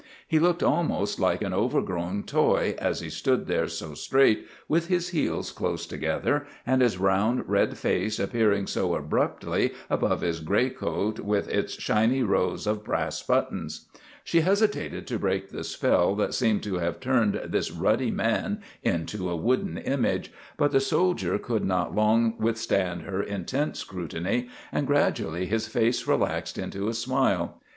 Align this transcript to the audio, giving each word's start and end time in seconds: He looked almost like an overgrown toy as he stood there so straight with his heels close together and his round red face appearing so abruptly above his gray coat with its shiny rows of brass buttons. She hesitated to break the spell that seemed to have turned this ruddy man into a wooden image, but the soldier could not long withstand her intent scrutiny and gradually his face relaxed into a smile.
He 0.27 0.39
looked 0.39 0.63
almost 0.63 1.19
like 1.19 1.43
an 1.43 1.53
overgrown 1.53 2.23
toy 2.23 2.73
as 2.79 3.01
he 3.01 3.09
stood 3.11 3.45
there 3.45 3.67
so 3.67 3.93
straight 3.93 4.47
with 4.67 4.87
his 4.87 5.09
heels 5.09 5.51
close 5.51 5.85
together 5.85 6.47
and 6.65 6.81
his 6.81 6.97
round 6.97 7.47
red 7.47 7.77
face 7.77 8.17
appearing 8.17 8.65
so 8.65 8.95
abruptly 8.95 9.73
above 9.91 10.21
his 10.21 10.39
gray 10.39 10.71
coat 10.71 11.19
with 11.19 11.47
its 11.49 11.79
shiny 11.79 12.23
rows 12.23 12.65
of 12.65 12.83
brass 12.83 13.21
buttons. 13.21 13.89
She 14.23 14.41
hesitated 14.41 15.05
to 15.05 15.19
break 15.19 15.49
the 15.49 15.63
spell 15.63 16.15
that 16.15 16.33
seemed 16.33 16.63
to 16.63 16.79
have 16.79 16.99
turned 16.99 17.35
this 17.45 17.69
ruddy 17.69 18.09
man 18.09 18.63
into 18.81 19.29
a 19.29 19.35
wooden 19.35 19.77
image, 19.77 20.33
but 20.57 20.71
the 20.71 20.79
soldier 20.81 21.37
could 21.37 21.63
not 21.63 21.93
long 21.93 22.35
withstand 22.39 23.03
her 23.03 23.21
intent 23.21 23.77
scrutiny 23.77 24.49
and 24.71 24.87
gradually 24.87 25.45
his 25.45 25.67
face 25.67 26.07
relaxed 26.07 26.57
into 26.57 26.87
a 26.87 26.93
smile. 26.95 27.61